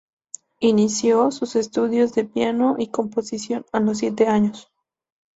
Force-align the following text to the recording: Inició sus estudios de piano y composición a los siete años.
Inició 0.61 1.29
sus 1.29 1.55
estudios 1.55 2.13
de 2.15 2.23
piano 2.25 2.75
y 2.79 2.87
composición 2.87 3.67
a 3.71 3.79
los 3.79 3.99
siete 3.99 4.25
años. 4.25 4.67